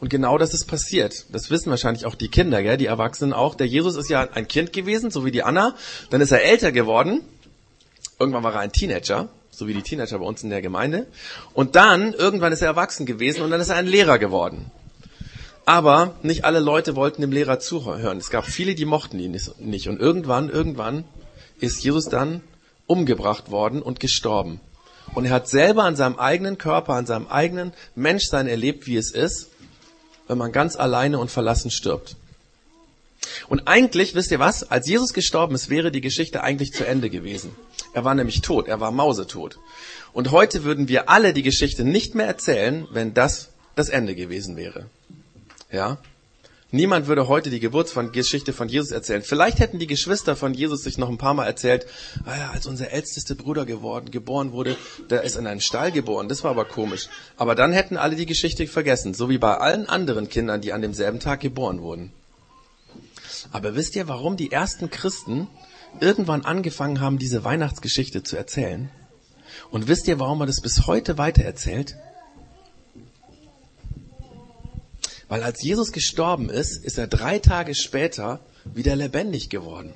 Und 0.00 0.08
genau 0.08 0.38
das 0.38 0.54
ist 0.54 0.66
passiert. 0.66 1.26
Das 1.32 1.50
wissen 1.50 1.70
wahrscheinlich 1.70 2.06
auch 2.06 2.14
die 2.14 2.28
Kinder, 2.28 2.62
gell? 2.62 2.76
die 2.76 2.86
Erwachsenen 2.86 3.32
auch. 3.32 3.54
Der 3.54 3.66
Jesus 3.66 3.96
ist 3.96 4.08
ja 4.08 4.28
ein 4.32 4.48
Kind 4.48 4.72
gewesen, 4.72 5.10
so 5.10 5.24
wie 5.24 5.30
die 5.30 5.42
Anna. 5.42 5.74
Dann 6.10 6.20
ist 6.20 6.30
er 6.30 6.42
älter 6.42 6.72
geworden. 6.72 7.22
Irgendwann 8.18 8.42
war 8.42 8.54
er 8.54 8.60
ein 8.60 8.72
Teenager, 8.72 9.28
so 9.58 9.66
wie 9.66 9.74
die 9.74 9.82
Teenager 9.82 10.18
bei 10.18 10.24
uns 10.24 10.42
in 10.42 10.50
der 10.50 10.62
Gemeinde. 10.62 11.06
Und 11.52 11.76
dann, 11.76 12.12
irgendwann 12.12 12.52
ist 12.52 12.62
er 12.62 12.68
erwachsen 12.68 13.06
gewesen 13.06 13.42
und 13.42 13.50
dann 13.50 13.60
ist 13.60 13.70
er 13.70 13.76
ein 13.76 13.86
Lehrer 13.86 14.18
geworden. 14.18 14.70
Aber 15.66 16.14
nicht 16.22 16.44
alle 16.44 16.60
Leute 16.60 16.94
wollten 16.94 17.22
dem 17.22 17.32
Lehrer 17.32 17.58
zuhören. 17.58 18.18
Es 18.18 18.30
gab 18.30 18.44
viele, 18.44 18.74
die 18.74 18.84
mochten 18.84 19.18
ihn 19.18 19.38
nicht. 19.58 19.88
Und 19.88 20.00
irgendwann, 20.00 20.50
irgendwann 20.50 21.04
ist 21.58 21.82
Jesus 21.82 22.08
dann 22.08 22.42
umgebracht 22.86 23.50
worden 23.50 23.80
und 23.80 24.00
gestorben. 24.00 24.60
Und 25.14 25.26
er 25.26 25.32
hat 25.32 25.48
selber 25.48 25.84
an 25.84 25.96
seinem 25.96 26.18
eigenen 26.18 26.58
Körper, 26.58 26.94
an 26.94 27.06
seinem 27.06 27.28
eigenen 27.28 27.72
Menschsein 27.94 28.46
erlebt, 28.46 28.86
wie 28.86 28.96
es 28.96 29.10
ist, 29.10 29.48
wenn 30.26 30.38
man 30.38 30.52
ganz 30.52 30.76
alleine 30.76 31.18
und 31.18 31.30
verlassen 31.30 31.70
stirbt. 31.70 32.16
Und 33.48 33.66
eigentlich, 33.66 34.14
wisst 34.14 34.30
ihr 34.30 34.38
was, 34.38 34.70
als 34.70 34.88
Jesus 34.88 35.12
gestorben 35.12 35.54
ist, 35.54 35.70
wäre 35.70 35.90
die 35.90 36.00
Geschichte 36.00 36.42
eigentlich 36.42 36.72
zu 36.72 36.86
Ende 36.86 37.10
gewesen. 37.10 37.54
Er 37.92 38.04
war 38.04 38.14
nämlich 38.14 38.40
tot, 38.40 38.68
er 38.68 38.80
war 38.80 38.90
mausetot. 38.90 39.58
Und 40.12 40.30
heute 40.30 40.64
würden 40.64 40.88
wir 40.88 41.08
alle 41.08 41.32
die 41.32 41.42
Geschichte 41.42 41.84
nicht 41.84 42.14
mehr 42.14 42.26
erzählen, 42.26 42.86
wenn 42.90 43.14
das 43.14 43.50
das 43.74 43.88
Ende 43.88 44.14
gewesen 44.14 44.56
wäre. 44.56 44.86
Ja? 45.70 45.98
Niemand 46.70 47.06
würde 47.06 47.28
heute 47.28 47.50
die 47.50 47.60
Geburtsgeschichte 47.60 48.52
von 48.52 48.68
Jesus 48.68 48.90
erzählen. 48.90 49.22
Vielleicht 49.22 49.60
hätten 49.60 49.78
die 49.78 49.86
Geschwister 49.86 50.34
von 50.34 50.54
Jesus 50.54 50.82
sich 50.82 50.98
noch 50.98 51.08
ein 51.08 51.18
paar 51.18 51.34
Mal 51.34 51.46
erzählt, 51.46 51.86
ah 52.24 52.50
als 52.52 52.66
unser 52.66 52.90
ältester 52.90 53.36
Bruder 53.36 53.64
geworden, 53.64 54.10
geboren 54.10 54.50
wurde, 54.50 54.76
der 55.08 55.22
ist 55.22 55.36
in 55.36 55.46
einem 55.46 55.60
Stall 55.60 55.92
geboren. 55.92 56.28
Das 56.28 56.42
war 56.42 56.50
aber 56.50 56.64
komisch. 56.64 57.08
Aber 57.36 57.54
dann 57.54 57.72
hätten 57.72 57.96
alle 57.96 58.16
die 58.16 58.26
Geschichte 58.26 58.66
vergessen, 58.66 59.14
so 59.14 59.30
wie 59.30 59.38
bei 59.38 59.56
allen 59.56 59.88
anderen 59.88 60.28
Kindern, 60.28 60.62
die 60.62 60.72
an 60.72 60.82
demselben 60.82 61.20
Tag 61.20 61.38
geboren 61.38 61.80
wurden. 61.80 62.12
Aber 63.52 63.74
wisst 63.74 63.96
ihr, 63.96 64.08
warum 64.08 64.36
die 64.36 64.52
ersten 64.52 64.90
Christen 64.90 65.48
irgendwann 66.00 66.44
angefangen 66.44 67.00
haben, 67.00 67.18
diese 67.18 67.44
Weihnachtsgeschichte 67.44 68.22
zu 68.22 68.36
erzählen? 68.36 68.90
Und 69.70 69.88
wisst 69.88 70.08
ihr, 70.08 70.18
warum 70.18 70.38
man 70.38 70.46
das 70.46 70.60
bis 70.60 70.86
heute 70.86 71.18
weitererzählt? 71.18 71.96
Weil 75.28 75.42
als 75.42 75.62
Jesus 75.62 75.92
gestorben 75.92 76.50
ist, 76.50 76.84
ist 76.84 76.98
er 76.98 77.06
drei 77.06 77.38
Tage 77.38 77.74
später 77.74 78.40
wieder 78.64 78.94
lebendig 78.96 79.50
geworden. 79.50 79.92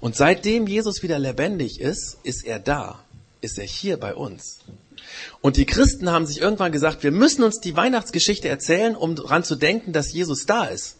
Und 0.00 0.16
seitdem 0.16 0.66
Jesus 0.66 1.02
wieder 1.02 1.18
lebendig 1.18 1.80
ist, 1.80 2.18
ist 2.22 2.44
er 2.44 2.58
da, 2.58 3.00
ist 3.40 3.58
er 3.58 3.66
hier 3.66 3.98
bei 3.98 4.14
uns. 4.14 4.60
Und 5.40 5.56
die 5.56 5.66
Christen 5.66 6.10
haben 6.10 6.26
sich 6.26 6.40
irgendwann 6.40 6.72
gesagt, 6.72 7.02
wir 7.02 7.10
müssen 7.10 7.42
uns 7.42 7.60
die 7.60 7.76
Weihnachtsgeschichte 7.76 8.48
erzählen, 8.48 8.96
um 8.96 9.16
daran 9.16 9.44
zu 9.44 9.56
denken, 9.56 9.92
dass 9.92 10.12
Jesus 10.12 10.46
da 10.46 10.64
ist. 10.64 10.96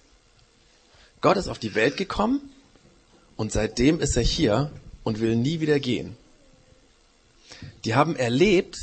Gott 1.25 1.39
ist 1.39 1.49
auf 1.49 1.59
die 1.59 1.75
Welt 1.75 1.97
gekommen 1.97 2.53
und 3.37 3.51
seitdem 3.51 3.99
ist 3.99 4.15
er 4.15 4.23
hier 4.23 4.71
und 5.05 5.21
will 5.21 5.37
nie 5.37 5.59
wieder 5.59 5.81
gehen. 5.81 6.19
Die 7.87 7.95
haben 7.95 8.15
erlebt, 8.15 8.77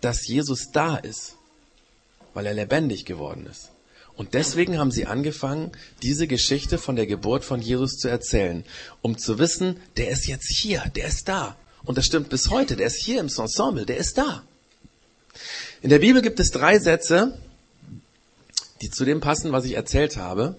dass 0.00 0.26
Jesus 0.26 0.72
da 0.72 0.96
ist, 0.96 1.36
weil 2.32 2.46
er 2.46 2.54
lebendig 2.54 3.04
geworden 3.04 3.46
ist. 3.46 3.70
Und 4.16 4.34
deswegen 4.34 4.76
haben 4.76 4.90
sie 4.90 5.06
angefangen, 5.06 5.70
diese 6.02 6.26
Geschichte 6.26 6.78
von 6.78 6.96
der 6.96 7.06
Geburt 7.06 7.44
von 7.44 7.62
Jesus 7.62 7.92
zu 7.92 8.08
erzählen, 8.08 8.64
um 9.00 9.16
zu 9.16 9.38
wissen, 9.38 9.76
der 9.96 10.08
ist 10.08 10.26
jetzt 10.26 10.50
hier, 10.50 10.82
der 10.96 11.06
ist 11.06 11.28
da. 11.28 11.56
Und 11.84 11.96
das 11.96 12.06
stimmt 12.06 12.28
bis 12.28 12.50
heute, 12.50 12.74
der 12.74 12.88
ist 12.88 13.00
hier 13.00 13.20
im 13.20 13.28
Ensemble, 13.28 13.86
der 13.86 13.98
ist 13.98 14.18
da. 14.18 14.42
In 15.80 15.90
der 15.90 16.00
Bibel 16.00 16.22
gibt 16.22 16.40
es 16.40 16.50
drei 16.50 16.80
Sätze, 16.80 17.38
die 18.82 18.90
zu 18.90 19.04
dem 19.04 19.20
passen, 19.20 19.52
was 19.52 19.64
ich 19.64 19.74
erzählt 19.74 20.16
habe. 20.16 20.56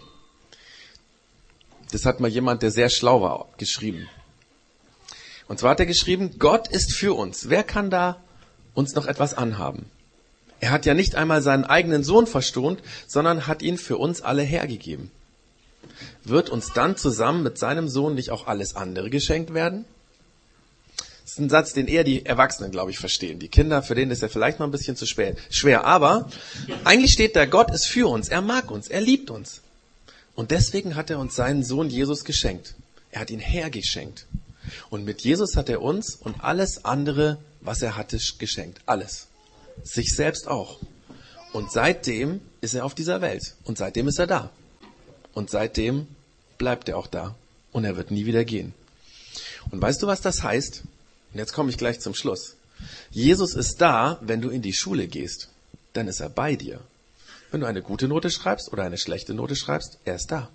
Das 1.92 2.06
hat 2.06 2.20
mal 2.20 2.30
jemand, 2.30 2.62
der 2.62 2.72
sehr 2.72 2.89
schlau 2.89 3.22
war, 3.22 3.48
geschrieben. 3.58 4.10
Und 5.48 5.60
zwar 5.60 5.72
hat 5.72 5.80
er 5.80 5.86
geschrieben, 5.86 6.39
Gott 6.39 6.68
ist 6.68 6.94
für 6.94 7.13
uns. 7.13 7.50
Wer 7.50 7.63
kann 7.63 7.89
da 7.89 8.22
uns 8.74 8.96
noch 8.96 9.06
etwas 9.06 9.34
anhaben? 9.34 9.86
Er 10.60 10.72
hat 10.72 10.86
ja 10.86 10.94
nicht 10.94 11.15
einmal 11.15 11.42
seinen 11.42 11.65
eigenen 11.65 12.04
Sohn 12.04 12.27
verstohnt, 12.27 12.82
sondern 13.08 13.46
hat 13.46 13.62
ihn 13.62 13.77
für 13.77 13.98
uns 13.98 14.22
alle 14.22 14.42
hergegeben. 14.42 15.12
Wird 16.24 16.50
uns 16.50 16.74
dann 16.74 16.98
zusammen 16.98 17.44
mit 17.44 17.58
seinem 17.58 17.88
Sohn 17.88 18.15
nicht 18.15 18.32
auch 18.32 18.48
alles 18.48 18.75
andere 18.75 19.10
geschenkt 19.10 19.54
werden? 19.54 19.86
Das 21.24 21.34
ist 21.34 21.39
ein 21.39 21.50
Satz, 21.50 21.74
den 21.74 21.88
eher 21.88 22.04
die 22.04 22.25
Erwachsenen, 22.25 22.72
glaube 22.72 22.92
ich, 22.92 23.00
verstehen. 23.00 23.39
Die 23.39 23.48
Kinder, 23.48 23.84
für 23.84 23.96
denen 23.96 24.12
ist 24.12 24.24
er 24.24 24.30
vielleicht 24.30 24.60
noch 24.60 24.68
ein 24.68 24.72
bisschen 24.72 24.96
zu 24.96 25.06
spät, 25.06 25.38
schwer. 25.50 25.86
Aber 25.86 26.30
eigentlich 26.84 27.13
steht 27.13 27.36
da, 27.36 27.46
Gott 27.46 27.72
ist 27.72 27.88
für 27.88 28.08
uns, 28.08 28.30
er 28.30 28.42
mag 28.42 28.72
uns, 28.72 28.88
er 28.88 29.01
liebt 29.01 29.30
uns. 29.30 29.62
Und 30.36 30.51
deswegen 30.51 30.96
hat 30.96 31.10
er 31.10 31.20
uns 31.20 31.36
seinen 31.36 31.63
Sohn 31.63 31.89
Jesus 31.89 32.24
geschenkt. 32.24 32.75
Er 33.12 33.22
hat 33.22 33.30
ihn 33.30 33.39
hergeschenkt. 33.39 34.25
Und 34.89 35.06
mit 35.06 35.22
Jesus 35.22 35.56
hat 35.56 35.70
er 35.70 35.82
uns 35.82 36.15
und 36.15 36.44
alles 36.44 36.86
andere, 36.86 37.38
was 37.62 37.82
er 37.82 37.96
hatte, 37.96 38.20
geschenkt. 38.38 38.82
Alles 38.86 39.27
sich 39.84 40.15
selbst 40.15 40.48
auch. 40.48 40.80
Und 41.54 41.72
seitdem 41.72 42.42
ist 42.62 42.74
er 42.74 42.86
auf 42.86 42.96
dieser 42.96 43.22
Welt. 43.22 43.56
Und 43.63 43.77
seitdem 43.77 44.08
ist 44.08 44.20
er 44.20 44.27
da. 44.27 44.51
Und 45.34 45.50
seitdem 45.50 46.08
bleibt 46.58 46.89
er 46.89 46.98
auch 46.98 47.08
da. 47.08 47.36
Und 47.72 47.86
er 47.86 47.98
wird 47.98 48.12
nie 48.12 48.25
wieder 48.25 48.46
gehen. 48.46 48.74
Und 49.72 49.82
weißt 49.82 50.01
du, 50.01 50.08
was 50.08 50.22
das 50.22 50.44
heißt? 50.44 50.84
Und 51.34 51.39
jetzt 51.39 51.54
komme 51.54 51.70
ich 51.70 51.77
gleich 51.77 52.00
zum 52.00 52.13
Schluss. 52.13 52.56
Jesus 53.10 53.54
ist 53.54 53.82
da, 53.82 54.20
wenn 54.22 54.42
du 54.42 54.50
in 54.50 54.62
die 54.62 54.74
Schule 54.74 55.08
gehst. 55.08 55.50
Dann 55.94 56.08
ist 56.08 56.20
er 56.20 56.30
bei 56.30 56.56
dir. 56.56 56.82
Wenn 57.55 57.62
du 57.62 57.67
eine 57.67 57.81
gute 57.81 58.09
Note 58.09 58.31
schreibst 58.31 58.74
oder 58.74 58.83
eine 58.83 58.97
schlechte 58.97 59.33
Note 59.33 59.55
schreibst, 59.55 59.97
er 60.03 60.15
ist 60.15 60.29
da. 60.29 60.50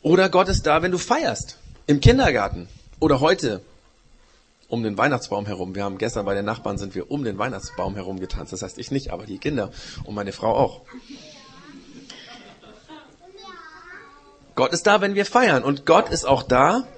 Oder 0.00 0.30
Gott 0.30 0.48
ist 0.48 0.62
da, 0.62 0.80
wenn 0.80 0.92
du 0.92 0.96
feierst. 0.96 1.58
Im 1.86 2.00
Kindergarten. 2.00 2.70
Oder 3.00 3.20
heute 3.20 3.60
um 4.68 4.82
den 4.82 4.96
Weihnachtsbaum 4.96 5.44
herum. 5.44 5.74
Wir 5.74 5.84
haben 5.84 5.98
gestern 5.98 6.24
bei 6.24 6.34
den 6.34 6.46
Nachbarn 6.46 6.78
sind 6.78 6.94
wir 6.94 7.10
um 7.10 7.22
den 7.22 7.36
Weihnachtsbaum 7.36 7.96
herum 7.96 8.18
getanzt. 8.18 8.54
Das 8.54 8.62
heißt 8.62 8.78
ich 8.78 8.90
nicht, 8.90 9.10
aber 9.10 9.26
die 9.26 9.36
Kinder 9.36 9.70
und 10.04 10.14
meine 10.14 10.32
Frau 10.32 10.56
auch. 10.56 10.80
Gott 14.54 14.72
ist 14.72 14.86
da, 14.86 15.02
wenn 15.02 15.14
wir 15.14 15.26
feiern. 15.26 15.64
Und 15.64 15.84
Gott 15.84 16.08
ist 16.08 16.26
auch 16.26 16.44
da, 16.44 16.88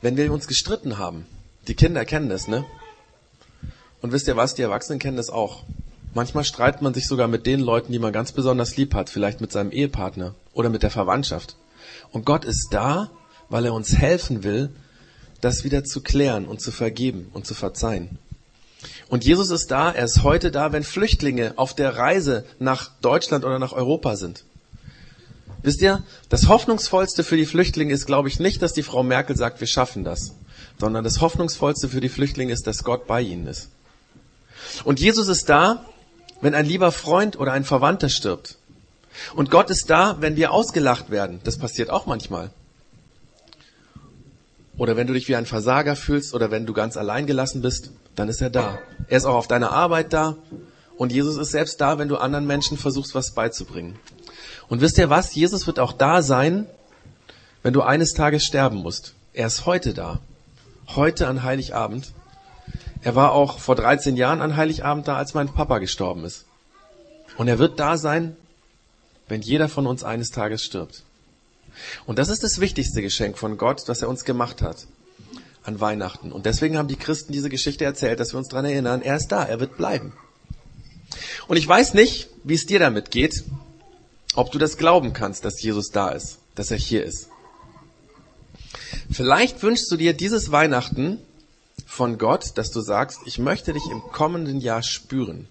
wenn 0.00 0.16
wir 0.16 0.32
uns 0.32 0.46
gestritten 0.46 0.96
haben. 0.96 1.26
Die 1.66 1.74
Kinder 1.74 2.06
kennen 2.06 2.30
das, 2.30 2.48
ne? 2.48 2.64
Und 4.00 4.12
wisst 4.12 4.26
ihr 4.26 4.38
was? 4.38 4.54
Die 4.54 4.62
Erwachsenen 4.62 4.98
kennen 4.98 5.18
das 5.18 5.28
auch. 5.28 5.64
Manchmal 6.14 6.44
streitet 6.44 6.82
man 6.82 6.94
sich 6.94 7.06
sogar 7.06 7.28
mit 7.28 7.46
den 7.46 7.60
Leuten, 7.60 7.92
die 7.92 7.98
man 7.98 8.12
ganz 8.12 8.32
besonders 8.32 8.76
lieb 8.76 8.94
hat. 8.94 9.10
Vielleicht 9.10 9.40
mit 9.40 9.52
seinem 9.52 9.70
Ehepartner 9.70 10.34
oder 10.52 10.68
mit 10.68 10.82
der 10.82 10.90
Verwandtschaft. 10.90 11.56
Und 12.12 12.24
Gott 12.24 12.44
ist 12.44 12.68
da, 12.70 13.10
weil 13.48 13.64
er 13.64 13.74
uns 13.74 13.96
helfen 13.96 14.42
will, 14.42 14.70
das 15.40 15.64
wieder 15.64 15.84
zu 15.84 16.02
klären 16.02 16.46
und 16.46 16.60
zu 16.60 16.70
vergeben 16.70 17.30
und 17.32 17.46
zu 17.46 17.54
verzeihen. 17.54 18.18
Und 19.08 19.24
Jesus 19.24 19.50
ist 19.50 19.70
da, 19.70 19.90
er 19.90 20.04
ist 20.04 20.22
heute 20.22 20.50
da, 20.50 20.72
wenn 20.72 20.84
Flüchtlinge 20.84 21.54
auf 21.56 21.74
der 21.74 21.96
Reise 21.96 22.44
nach 22.58 22.90
Deutschland 23.00 23.44
oder 23.44 23.58
nach 23.58 23.72
Europa 23.72 24.16
sind. 24.16 24.44
Wisst 25.62 25.82
ihr, 25.82 26.04
das 26.28 26.48
Hoffnungsvollste 26.48 27.24
für 27.24 27.36
die 27.36 27.46
Flüchtlinge 27.46 27.92
ist, 27.92 28.06
glaube 28.06 28.28
ich, 28.28 28.38
nicht, 28.38 28.62
dass 28.62 28.72
die 28.72 28.84
Frau 28.84 29.02
Merkel 29.02 29.36
sagt, 29.36 29.60
wir 29.60 29.66
schaffen 29.66 30.04
das, 30.04 30.34
sondern 30.78 31.02
das 31.02 31.20
Hoffnungsvollste 31.20 31.88
für 31.88 32.00
die 32.00 32.08
Flüchtlinge 32.08 32.52
ist, 32.52 32.66
dass 32.66 32.84
Gott 32.84 33.06
bei 33.06 33.22
ihnen 33.22 33.46
ist. 33.46 33.70
Und 34.84 35.00
Jesus 35.00 35.28
ist 35.28 35.48
da, 35.48 35.84
wenn 36.40 36.54
ein 36.54 36.66
lieber 36.66 36.92
Freund 36.92 37.38
oder 37.38 37.52
ein 37.52 37.64
Verwandter 37.64 38.08
stirbt. 38.08 38.58
Und 39.34 39.50
Gott 39.50 39.70
ist 39.70 39.90
da, 39.90 40.16
wenn 40.20 40.36
wir 40.36 40.52
ausgelacht 40.52 41.10
werden. 41.10 41.40
Das 41.44 41.58
passiert 41.58 41.90
auch 41.90 42.06
manchmal. 42.06 42.50
Oder 44.76 44.96
wenn 44.96 45.08
du 45.08 45.12
dich 45.12 45.26
wie 45.28 45.34
ein 45.34 45.46
Versager 45.46 45.96
fühlst 45.96 46.34
oder 46.34 46.52
wenn 46.52 46.64
du 46.64 46.72
ganz 46.72 46.96
allein 46.96 47.26
gelassen 47.26 47.62
bist, 47.62 47.90
dann 48.14 48.28
ist 48.28 48.40
er 48.40 48.50
da. 48.50 48.78
Er 49.08 49.18
ist 49.18 49.24
auch 49.24 49.34
auf 49.34 49.48
deiner 49.48 49.72
Arbeit 49.72 50.12
da. 50.12 50.36
Und 50.96 51.12
Jesus 51.12 51.36
ist 51.36 51.50
selbst 51.50 51.80
da, 51.80 51.98
wenn 51.98 52.08
du 52.08 52.16
anderen 52.16 52.46
Menschen 52.46 52.78
versuchst, 52.78 53.14
was 53.14 53.32
beizubringen. 53.32 53.98
Und 54.68 54.80
wisst 54.80 54.98
ihr 54.98 55.10
was? 55.10 55.34
Jesus 55.34 55.66
wird 55.66 55.80
auch 55.80 55.92
da 55.92 56.22
sein, 56.22 56.66
wenn 57.62 57.72
du 57.72 57.82
eines 57.82 58.14
Tages 58.14 58.44
sterben 58.44 58.76
musst. 58.78 59.14
Er 59.32 59.48
ist 59.48 59.66
heute 59.66 59.94
da. 59.94 60.20
Heute 60.94 61.26
an 61.26 61.42
Heiligabend. 61.42 62.12
Er 63.02 63.14
war 63.14 63.32
auch 63.32 63.58
vor 63.58 63.76
13 63.76 64.16
Jahren 64.16 64.40
an 64.40 64.56
Heiligabend 64.56 65.06
da, 65.08 65.16
als 65.16 65.34
mein 65.34 65.48
Papa 65.48 65.78
gestorben 65.78 66.24
ist. 66.24 66.46
Und 67.36 67.48
er 67.48 67.58
wird 67.58 67.78
da 67.78 67.96
sein, 67.96 68.36
wenn 69.28 69.42
jeder 69.42 69.68
von 69.68 69.86
uns 69.86 70.02
eines 70.02 70.30
Tages 70.30 70.64
stirbt. 70.64 71.04
Und 72.06 72.18
das 72.18 72.28
ist 72.28 72.42
das 72.42 72.60
wichtigste 72.60 73.02
Geschenk 73.02 73.38
von 73.38 73.56
Gott, 73.56 73.88
das 73.88 74.02
er 74.02 74.08
uns 74.08 74.24
gemacht 74.24 74.62
hat 74.62 74.86
an 75.62 75.80
Weihnachten. 75.80 76.32
Und 76.32 76.46
deswegen 76.46 76.76
haben 76.76 76.88
die 76.88 76.96
Christen 76.96 77.32
diese 77.32 77.50
Geschichte 77.50 77.84
erzählt, 77.84 78.18
dass 78.18 78.32
wir 78.32 78.38
uns 78.38 78.48
daran 78.48 78.64
erinnern, 78.64 79.02
er 79.02 79.16
ist 79.16 79.28
da, 79.28 79.44
er 79.44 79.60
wird 79.60 79.76
bleiben. 79.76 80.12
Und 81.46 81.56
ich 81.56 81.68
weiß 81.68 81.94
nicht, 81.94 82.28
wie 82.42 82.54
es 82.54 82.66
dir 82.66 82.78
damit 82.78 83.10
geht, 83.10 83.44
ob 84.34 84.50
du 84.50 84.58
das 84.58 84.76
glauben 84.76 85.12
kannst, 85.12 85.44
dass 85.44 85.62
Jesus 85.62 85.90
da 85.90 86.10
ist, 86.10 86.38
dass 86.54 86.70
er 86.70 86.78
hier 86.78 87.04
ist. 87.04 87.28
Vielleicht 89.10 89.62
wünschst 89.62 89.90
du 89.90 89.96
dir 89.96 90.14
dieses 90.14 90.50
Weihnachten 90.52 91.20
von 91.88 92.18
Gott, 92.18 92.52
dass 92.56 92.70
du 92.70 92.82
sagst, 92.82 93.22
ich 93.24 93.38
möchte 93.38 93.72
dich 93.72 93.90
im 93.90 94.02
kommenden 94.02 94.60
Jahr 94.60 94.82
spüren. 94.82 95.48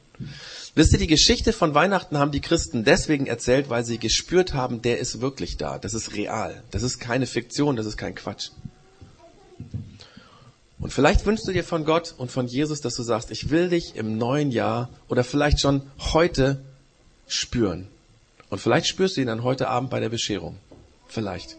Wisst 0.76 0.94
ihr, 0.94 1.00
die 1.00 1.08
Geschichte 1.08 1.52
von 1.52 1.74
Weihnachten 1.74 2.20
haben 2.20 2.32
die 2.32 2.42
Christen 2.42 2.84
deswegen 2.84 3.26
erzählt, 3.26 3.72
weil 3.72 3.84
sie 3.84 3.98
gespürt 3.98 4.54
haben, 4.54 4.84
der 4.84 5.00
ist 5.00 5.20
wirklich 5.20 5.58
da. 5.58 5.80
Das 5.80 5.96
ist 5.96 6.14
real. 6.14 6.64
Das 6.70 6.84
ist 6.84 7.00
keine 7.00 7.26
Fiktion, 7.26 7.76
das 7.76 7.88
ist 7.88 7.98
kein 7.98 8.14
Quatsch. 8.14 8.52
Und 10.80 10.94
vielleicht 10.94 11.26
wünschst 11.26 11.48
du 11.48 11.54
dir 11.54 11.64
von 11.64 11.86
Gott 11.86 12.14
und 12.16 12.32
von 12.32 12.46
Jesus, 12.46 12.82
dass 12.82 12.96
du 12.96 13.02
sagst, 13.02 13.32
ich 13.32 13.50
will 13.50 13.70
dich 13.70 13.96
im 13.96 14.20
neuen 14.20 14.52
Jahr 14.52 14.90
oder 15.10 15.24
vielleicht 15.24 15.60
schon 15.60 15.82
heute 16.14 16.62
spüren. 17.28 17.88
Und 18.52 18.60
vielleicht 18.60 18.86
spürst 18.86 19.18
du 19.18 19.22
ihn 19.22 19.28
dann 19.28 19.44
heute 19.44 19.70
Abend 19.70 19.90
bei 19.90 20.00
der 20.00 20.10
Bescherung. 20.10 20.58
Vielleicht. 21.08 21.58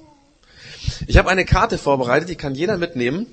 Ich 1.09 1.17
habe 1.19 1.29
eine 1.29 1.45
Karte 1.45 1.79
vorbereitet, 1.79 2.29
die 2.29 2.37
kann 2.37 2.55
jeder 2.55 2.79
mitnehmen. 2.79 3.27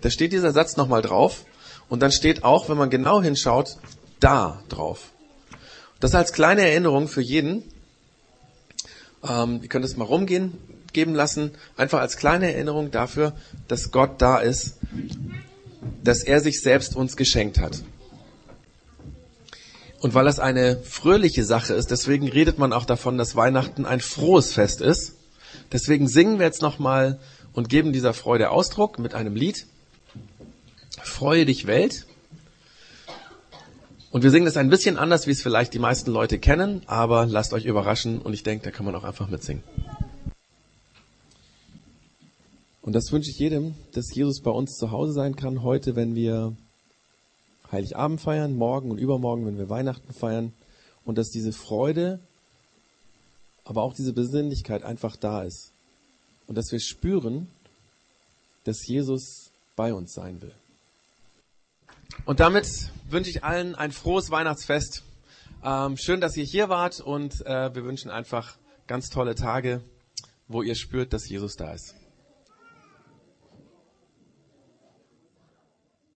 Da 0.00 0.10
steht 0.10 0.32
dieser 0.32 0.52
Satz 0.52 0.76
nochmal 0.76 1.02
drauf. 1.02 1.44
Und 1.88 2.00
dann 2.00 2.12
steht 2.12 2.44
auch, 2.44 2.68
wenn 2.68 2.76
man 2.76 2.90
genau 2.90 3.22
hinschaut, 3.22 3.76
da 4.20 4.62
drauf. 4.68 5.10
Das 6.00 6.14
als 6.14 6.32
kleine 6.32 6.62
Erinnerung 6.62 7.08
für 7.08 7.20
jeden. 7.20 7.64
Ähm, 9.26 9.60
ihr 9.62 9.68
könnt 9.68 9.84
es 9.84 9.96
mal 9.96 10.04
rumgehen, 10.04 10.58
geben 10.92 11.14
lassen. 11.14 11.52
Einfach 11.76 12.00
als 12.00 12.16
kleine 12.16 12.52
Erinnerung 12.52 12.90
dafür, 12.90 13.34
dass 13.68 13.92
Gott 13.92 14.20
da 14.20 14.38
ist. 14.38 14.78
Dass 16.02 16.22
er 16.22 16.40
sich 16.40 16.60
selbst 16.60 16.96
uns 16.96 17.16
geschenkt 17.16 17.58
hat. 17.58 17.82
Und 20.00 20.14
weil 20.14 20.26
das 20.26 20.38
eine 20.38 20.78
fröhliche 20.82 21.44
Sache 21.44 21.74
ist, 21.74 21.90
deswegen 21.90 22.28
redet 22.28 22.58
man 22.58 22.72
auch 22.72 22.84
davon, 22.84 23.16
dass 23.16 23.34
Weihnachten 23.34 23.86
ein 23.86 24.00
frohes 24.00 24.52
Fest 24.52 24.80
ist. 24.80 25.14
Deswegen 25.72 26.06
singen 26.06 26.38
wir 26.38 26.46
jetzt 26.46 26.62
nochmal 26.62 27.18
und 27.54 27.68
geben 27.68 27.92
dieser 27.92 28.12
Freude 28.12 28.50
Ausdruck 28.50 28.98
mit 28.98 29.14
einem 29.14 29.34
Lied. 29.34 29.66
Freue 31.06 31.46
dich 31.46 31.66
Welt. 31.66 32.04
Und 34.10 34.22
wir 34.22 34.30
singen 34.30 34.44
das 34.44 34.58
ein 34.58 34.68
bisschen 34.68 34.98
anders, 34.98 35.26
wie 35.26 35.30
es 35.30 35.40
vielleicht 35.40 35.72
die 35.72 35.78
meisten 35.78 36.10
Leute 36.10 36.38
kennen, 36.38 36.82
aber 36.86 37.24
lasst 37.24 37.54
euch 37.54 37.64
überraschen 37.64 38.20
und 38.20 38.34
ich 38.34 38.42
denke, 38.42 38.64
da 38.64 38.70
kann 38.70 38.84
man 38.84 38.94
auch 38.94 39.04
einfach 39.04 39.28
mitsingen. 39.28 39.62
Und 42.82 42.92
das 42.92 43.10
wünsche 43.12 43.30
ich 43.30 43.38
jedem, 43.38 43.74
dass 43.92 44.14
Jesus 44.14 44.40
bei 44.40 44.50
uns 44.50 44.76
zu 44.76 44.90
Hause 44.90 45.12
sein 45.12 45.36
kann, 45.36 45.62
heute, 45.62 45.96
wenn 45.96 46.14
wir 46.14 46.54
Heiligabend 47.72 48.20
feiern, 48.20 48.54
morgen 48.54 48.90
und 48.90 48.98
übermorgen, 48.98 49.46
wenn 49.46 49.58
wir 49.58 49.70
Weihnachten 49.70 50.12
feiern. 50.12 50.52
Und 51.04 51.16
dass 51.18 51.30
diese 51.30 51.52
Freude, 51.52 52.20
aber 53.64 53.82
auch 53.82 53.94
diese 53.94 54.12
Besinnlichkeit 54.12 54.82
einfach 54.82 55.16
da 55.16 55.44
ist. 55.44 55.72
Und 56.46 56.58
dass 56.58 56.72
wir 56.72 56.80
spüren, 56.80 57.48
dass 58.64 58.86
Jesus 58.86 59.50
bei 59.76 59.94
uns 59.94 60.12
sein 60.12 60.42
will. 60.42 60.52
Und 62.24 62.40
damit 62.40 62.90
wünsche 63.08 63.30
ich 63.30 63.44
allen 63.44 63.74
ein 63.74 63.92
frohes 63.92 64.30
Weihnachtsfest. 64.30 65.04
Ähm, 65.64 65.96
schön, 65.96 66.20
dass 66.20 66.36
ihr 66.36 66.44
hier 66.44 66.68
wart 66.68 67.00
und 67.00 67.44
äh, 67.46 67.74
wir 67.74 67.84
wünschen 67.84 68.10
einfach 68.10 68.56
ganz 68.86 69.10
tolle 69.10 69.34
Tage, 69.34 69.82
wo 70.48 70.62
ihr 70.62 70.74
spürt, 70.74 71.12
dass 71.12 71.28
Jesus 71.28 71.56
da 71.56 71.72
ist. 71.72 71.94